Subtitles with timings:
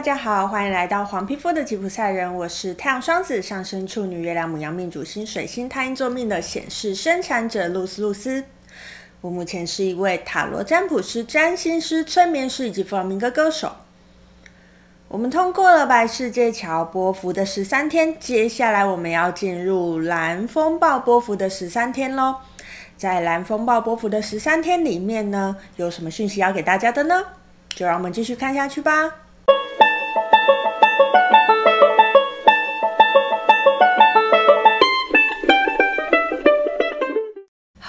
[0.00, 2.34] 大家好，欢迎来到黄皮肤的吉普赛人。
[2.34, 8.42] 我是太阳双子上升处女月亮母羊命主星水星太阴坐命的显示生产者露丝露丝。
[9.20, 13.72] 我目前是一位塔罗占卜师、占星师、催眠师以及弗朗明哥歌手。
[15.08, 22.36] 我们通过了白世界桥波幅的十三天，接下来我们要进入蓝风暴波幅的十三天喽。
[22.96, 27.22] 在蓝风暴波幅的十三天里面呢，有什么讯息要给大家的呢？
[27.68, 29.12] 就让我们继续看下去吧。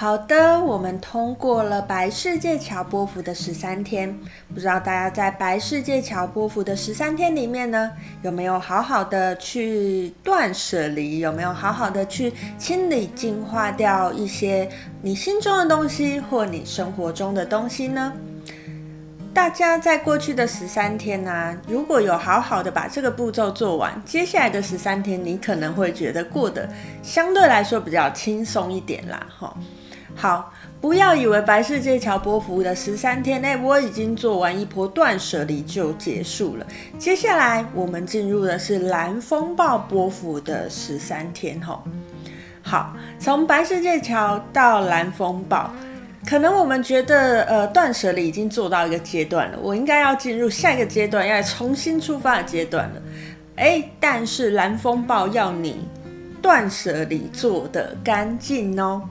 [0.02, 4.12] 好的，我们通过了白世界桥波符的十三天，
[4.52, 7.88] 不知道大家在白世界桥波符的十三天里面呢，
[8.22, 11.20] 有没有好好的去断舍离？
[11.20, 14.68] 有没有好好的去清理、净化掉一些
[15.02, 18.12] 你心中的东西或你生活中的东西呢？
[19.32, 26.68] 大家在过去的十三天啊，如果有好好的把这个步骤做完，接下来的十三天你可能会觉得过得
[27.04, 29.56] 相对来说比较轻松一点啦，哈。
[30.14, 36.66] 好，不要以为白世界桥波符的十三天内，我已经做完一波断舍离就结束了。
[36.98, 41.60] 接下来我们进入的是蓝风暴波符的十三天。
[41.60, 41.82] 吼，
[42.62, 45.72] 好，从白世界桥到蓝风暴，
[46.24, 53.02] 可能我们觉得呃断舍离已经做到一个阶段了，我应该要进入下一个阶段，要重新出发的阶段了。
[53.56, 55.88] 哎，但是蓝风暴要你
[56.40, 59.02] 断舍离做得干净哦。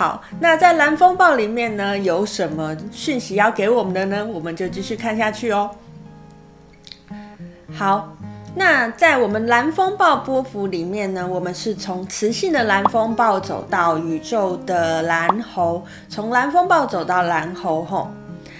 [0.00, 4.24] 好，那在蓝风暴里面呢，有什么讯息要给我们的呢？
[4.24, 5.70] 我们就继续看下去哦。
[7.74, 8.16] 好，
[8.54, 18.10] 那在我们蓝风暴波幅里面呢，我们是从磁性的蓝风暴走到宇宙的蓝猴，从蓝风暴走到蓝猴吼。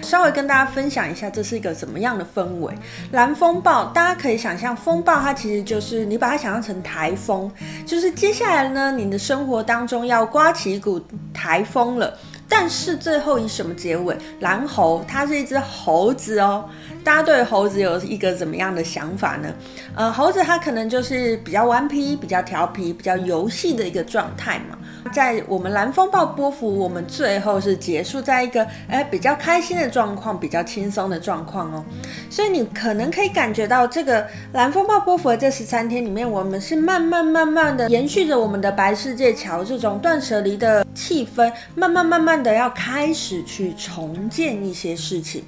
[0.02, 2.72] 稍微跟大家分享一下，这是一个怎么样的氛围？
[3.12, 7.50] 蓝风暴，大家可以想象，风暴它其实就是你把它想象成台风，
[7.86, 11.00] 就是接下来呢，你的生活当中要刮起一股
[11.32, 12.16] 台风了。
[12.52, 14.16] 但是最后以什么结尾？
[14.40, 16.68] 蓝猴，它是一只猴子哦。
[17.04, 19.48] 大家对猴子有一个怎么样的想法呢？
[19.94, 24.76] 呃，猴子它可能就是比较顽皮、比较调皮、比较游戏的一个状态嘛。
[25.12, 31.84] 在我们蓝风暴波符，我们最后是结束在一个哎比较开心的状况，比较轻松的状况哦。
[32.28, 45.44] 所以你可能可以感觉到，这个蓝风暴波符的这十三天里面，我们是慢慢慢慢的延续着我们的白世界桥这种断舍离的气氛，慢慢慢慢的要开始去重建一些事情。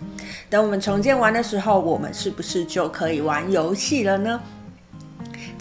[0.51, 4.41] 等我们重建完的时候，我们是不是就可以玩游戏了呢？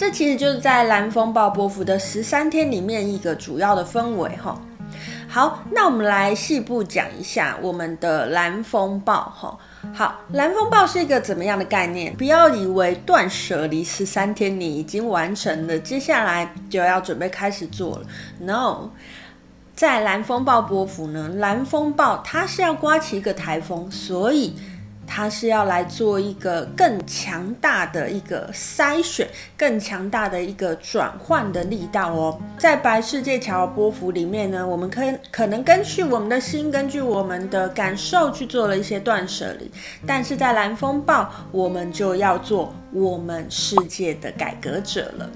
[0.01, 4.59] 这其实就是在蓝风暴波幅的十三天里面一个主要的氛围哈。
[5.27, 9.55] 好，那我们来细部讲一下我们的蓝风暴哈。
[9.93, 12.15] 好，蓝风暴是一个怎么样的概念？
[12.15, 18.07] 不要以为断舍离十三天你已经完成了，接下来就要准备开始做了。
[18.39, 18.89] No。
[19.75, 24.55] 在蓝风暴波幅呢，蓝风暴它是要刮起一个台风，所以
[25.13, 29.27] 它是要来做一个更强大的一个筛选，
[29.57, 32.39] 更强大的一个转换的力道哦。
[32.57, 39.69] 在白世界桥波幅里面呢，我们可可能根据我们的心，根据我们的感受去做了一些断舍离，
[40.07, 45.29] 但是在蓝风暴，我们就要做我们世界的改革者了。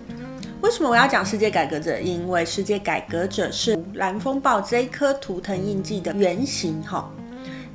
[0.62, 2.00] 为什么我要讲世界改革者？
[2.00, 7.12] 因为世界改革者是蓝风暴这一颗图腾印记的原型哈。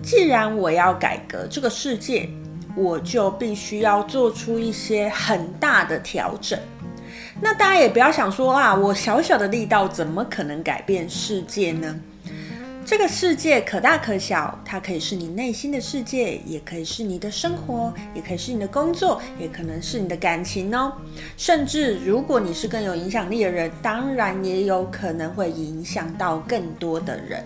[0.03, 2.28] 既然我要改革这个世界，
[2.77, 6.59] 我就必须要做出一些很大的调整。
[7.41, 11.94] 那大家也不要想说啊，我小小的力道怎么可能改变世界呢？
[12.84, 20.93] 这个世界可大可小，它可以是你内心的世界，也可以是你的生活，也可以是你的工作，也可能是你的感情哦。
[21.37, 27.44] 甚至如果你是更有影响力的人，当然也有可能会影响到更多的人。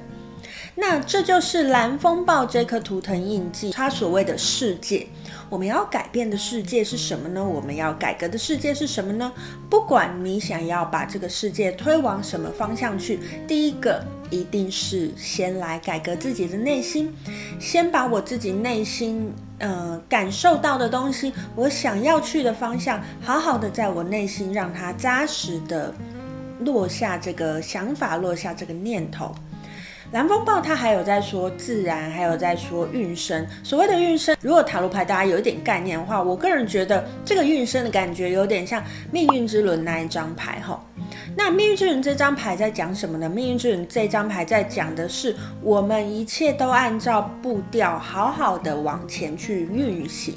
[0.77, 5.07] 那这就是蓝风暴这颗图腾印记，它所谓的世界。
[5.49, 7.45] 我们要改变的世界是什么呢？
[7.45, 9.33] 我们要改革的世界是什么呢？
[9.71, 17.15] 不管你想要把这个世界推往什么方向去，第一个一定是先来改革自己的内心，
[17.61, 25.95] 先把我自己内心呃感受到的东西，我想要去的方向，好好的在我内心让它扎实的
[26.61, 29.33] 落下这个想法，落下这个念头。
[30.13, 33.45] 蓝风暴它还有在说自然，还有在说运生。
[33.63, 40.81] 所谓的运生，如果塔罗牌大家有一点概念的话，我个人觉得这个运生的感觉有点像命运之轮那一张牌哈。
[41.37, 43.29] 那命运之轮这张牌在讲什么呢？
[43.29, 50.35] 命运之轮这张牌在讲的是我们一切都按照步调好好的往前去运行。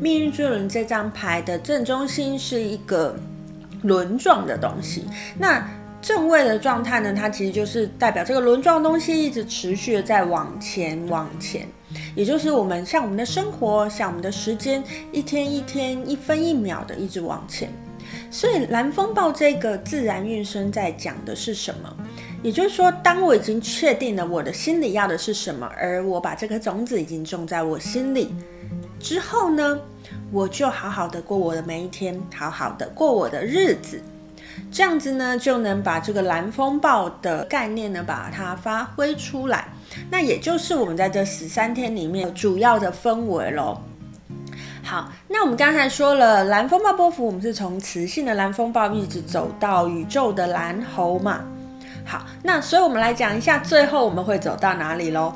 [0.00, 3.16] 命运之轮这张牌的正中心是一个
[3.82, 5.06] 轮状的东西。
[5.38, 5.66] 那
[6.04, 11.66] 正位的状态呢，它其实就是代表这个轮状东西一直持续的在往前往前，
[12.14, 17.72] 也就是我们像我们的生活，像我们的时间，一天一天、一分一秒的一直往前。
[18.30, 21.96] 所以蓝风暴这个自然运生在讲的是什么？
[22.42, 28.34] 也就是说，当我已经确定了我的心里要的是什么，而我把这颗种子已经种在我心里
[29.00, 29.80] 之后呢，
[30.30, 33.98] 我就好好的过我的每一天，好好的过我的日子，
[34.70, 39.66] 这样子呢，就能把这个蓝风暴的概念呢，把它发挥出来。
[40.10, 43.80] 那也就是我们在这十三天里面主要的氛围喽。
[44.82, 51.40] 好，那我们刚才说了蓝风暴波幅，我们是从磁性的蓝风暴一直走到宇宙的蓝猴嘛。
[52.04, 55.32] 好，那所以我们来讲一下，最后我们会走到哪里喽？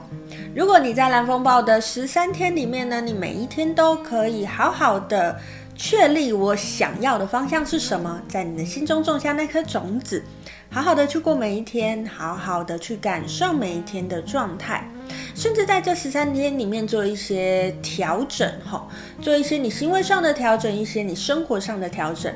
[0.55, 5.39] 如果你在蓝风暴的十三天里面呢，你每一天都可以好好的
[5.79, 10.25] 确立我想要的方向是什么，在你的心中种下那颗种子，
[10.71, 14.91] 好好的去过每一天，好好的去感受每一天的状态，
[15.37, 18.89] 甚至在这十三天里面做一些调整，哈，
[19.23, 22.35] 做一些你行为上的调整，一些你生活上的调整。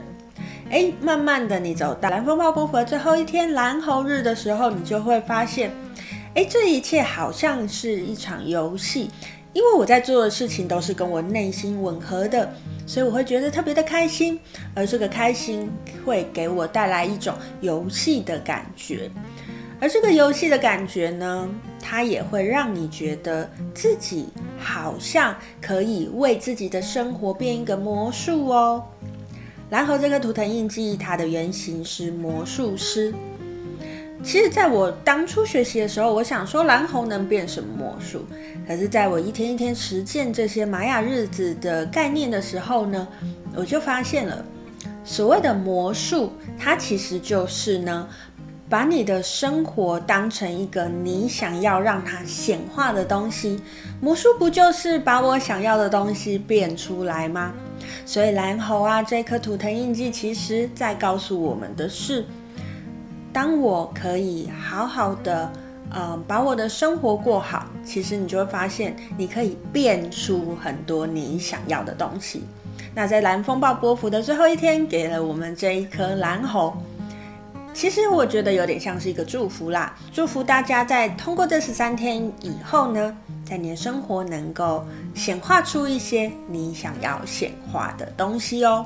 [0.71, 5.73] 哎，慢慢的，你走到蓝风暴波符的最后一天蓝猴日的时候，你就会发现，
[6.35, 9.11] 哎，这一切好像是一场游戏，
[9.53, 12.51] 因为我在做的事情都是跟我内心吻合的，
[12.87, 14.41] 所以我会觉得特别的开心，
[14.75, 15.71] 而这个开心
[16.05, 19.11] 会给我带来一种游戏的感觉，
[19.79, 21.49] 而这个游戏的感觉呢，
[21.81, 24.29] 它也会让你觉得自己
[24.59, 28.83] 好像可以为自己的生活变一个魔术哦。
[29.69, 33.15] 蓝猴这个图腾印记，它的原型是魔术师。
[34.23, 38.25] 其实，在我当初学习的时候，我想说蓝猴能变什么魔术？
[38.67, 43.07] 可是，在我一天一天实践这些玛雅日子的概念的时候呢，
[43.57, 44.45] 我就发现了，
[45.05, 48.09] 所谓的魔术，它其实就是呢，
[48.69, 53.61] 把你的生活当成一个你想要让它显化的东西。
[54.01, 57.53] 魔术不就是把我想要的东西变出来吗？
[58.07, 62.25] 所以蓝猴啊，这颗图腾印记，其实在告诉我们的是，
[63.33, 65.51] 当我可以好好的，
[65.91, 72.45] 呃，把我的生活过好，其实你就会发现，你可以变出很多你想要的东西。
[72.95, 76.77] 那在蓝风暴波幅的最后一天，给了我们这一颗蓝猴。
[77.73, 88.85] 其实我觉得有点像是一个祝福啦，祝福大家在通过这十三天以后呢，在你的生活能够显化出一些你想要显化的东西哦。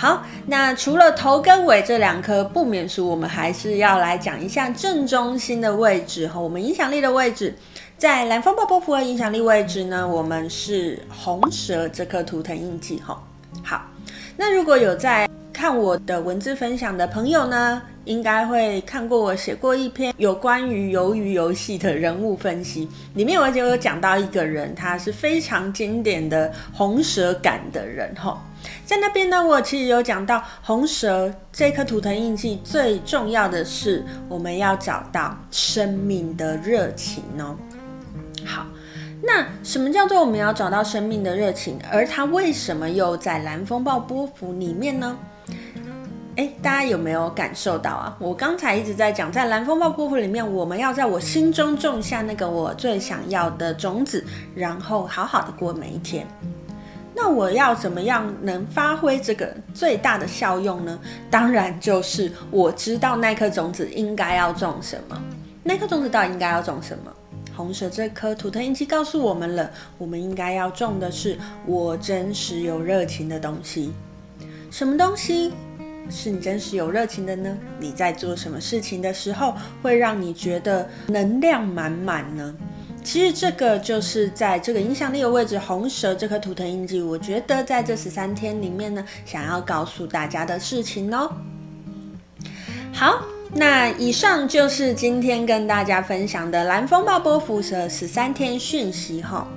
[0.00, 7.52] 好，那除了头跟尾这两颗不免俗，我们还是要来讲一下正中心的位置和我们影响力的位置。
[7.96, 13.20] 在蓝风暴波符的影响力位置呢，我们是红蛇这颗图腾印记哈。
[13.64, 13.82] 好，
[14.36, 28.40] 那如果有在看我的文字分享的朋友呢，应该会看过我写过一篇有关于鱿鱼游戏的人物分析，里面我就有讲到一个人，他是非常经典的红蛇感的人哈。
[28.88, 37.54] 在那边呢，我其实有讲到红蛇这颗图腾印记最重要的是，我们要找到生命的热情哦。
[38.46, 38.64] 好，
[39.22, 41.78] 那什么叫做我们要找到生命的热情？
[41.92, 45.18] 而它为什么又在蓝风暴波幅里面呢？
[46.36, 48.16] 诶，大家有没有感受到啊？
[48.18, 56.26] 我刚才一直在讲，在蓝风暴波幅里面，我们要在我心中种下那个我最想要的种子，然后好好的过每一天。
[57.20, 60.96] 那我要怎么样能发挥这个最大的效用呢？
[61.28, 65.20] 当然就是我知道那颗种子应该要种什么。
[65.64, 67.12] 那颗种子到底应该要种什么？
[67.56, 73.92] 红蛇这颗图腾印记告诉我们了，我们应该要种的是我真实有热情的东西。
[74.70, 75.52] 什么东西？
[76.08, 77.58] 是你真实有热情的呢？
[77.80, 82.54] 你在做什么事情的时候会让你觉得能量满满呢？
[83.08, 91.32] 其实这个就是在这个影响力的位置，红蛇这颗图腾印记，我觉得在这十三天里面呢，想要告诉大家的事情哦。
[92.92, 99.48] 好，那以上就是今天跟大家分享的蓝风暴波符的十三天讯息哈。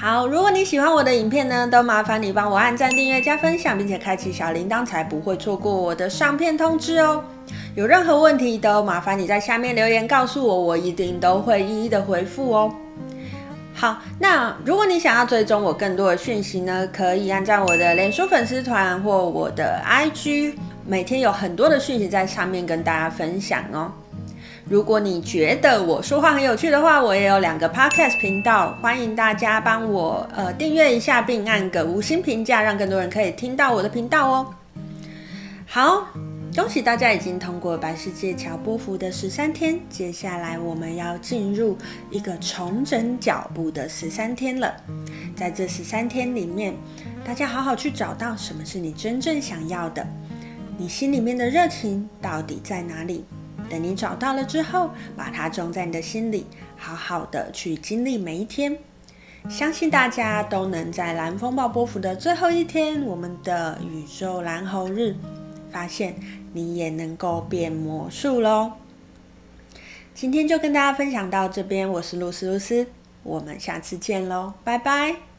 [0.00, 7.22] 好，如果你喜欢我的影片呢，都麻烦你帮我按赞、订阅、加分享，并且开启小铃铛，才不会错过我的上片通知哦。
[7.74, 12.74] 有任何问题都麻烦你在下面留言告诉我，我一定都会一一的回复哦。
[13.74, 20.54] 好，那如果你想要追踪我更多的讯息呢，可以按照我的脸书粉丝团或我的 IG，
[20.86, 23.92] 每天有很多的讯息在上面跟大家分享哦。
[24.70, 34.54] 如果你觉得我说话很有趣的话，我也有两个 podcast 频道，欢迎大家帮我呃订阅一下，并按个五星评价，让更多人可以听到我的频道哦。
[35.66, 36.06] 好，
[36.54, 41.76] 恭喜大家已经通过白世界桥波符的十三天，接下来我们要进入
[42.08, 44.72] 一个重整脚步的十三天了。
[45.34, 46.72] 在这十三天里面，
[47.24, 50.06] 大家好好去找到什么是你真正想要的，
[50.78, 53.24] 你心里面的热情到底在哪里？
[53.70, 56.46] 等你找到了之后，把它种在你的心里，
[56.76, 58.76] 好好的去经历每一天。
[59.48, 65.16] 相信大家都能在蓝风暴波幅的最后一天，我们的宇宙蓝猴日，
[65.70, 66.14] 发现
[66.52, 68.72] 你也能够变魔术喽。
[70.12, 72.86] 今天就跟大家分享到这边，我是露丝露丝，
[73.22, 75.29] 我们下次见喽，拜拜。